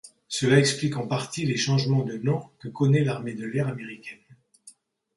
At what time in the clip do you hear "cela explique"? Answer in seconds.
0.27-0.97